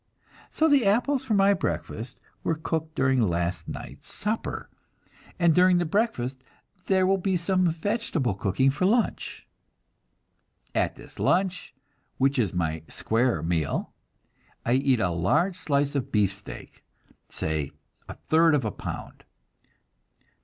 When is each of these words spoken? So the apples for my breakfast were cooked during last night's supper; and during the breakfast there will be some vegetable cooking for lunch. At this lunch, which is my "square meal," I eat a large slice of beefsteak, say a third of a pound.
So 0.49 0.67
the 0.67 0.83
apples 0.87 1.23
for 1.25 1.35
my 1.35 1.53
breakfast 1.53 2.19
were 2.43 2.55
cooked 2.55 2.95
during 2.95 3.21
last 3.21 3.67
night's 3.67 4.11
supper; 4.11 4.67
and 5.37 5.53
during 5.53 5.77
the 5.77 5.85
breakfast 5.85 6.43
there 6.87 7.05
will 7.05 7.19
be 7.19 7.37
some 7.37 7.67
vegetable 7.67 8.33
cooking 8.33 8.71
for 8.71 8.87
lunch. 8.87 9.47
At 10.73 10.95
this 10.95 11.19
lunch, 11.19 11.75
which 12.17 12.39
is 12.39 12.51
my 12.51 12.81
"square 12.87 13.43
meal," 13.43 13.93
I 14.65 14.73
eat 14.73 14.99
a 14.99 15.11
large 15.11 15.55
slice 15.55 15.93
of 15.93 16.11
beefsteak, 16.11 16.83
say 17.29 17.69
a 18.09 18.15
third 18.15 18.55
of 18.55 18.65
a 18.65 18.71
pound. 18.71 19.23